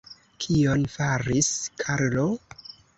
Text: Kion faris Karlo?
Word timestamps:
Kion 0.45 0.87
faris 0.95 1.53
Karlo? 1.85 2.29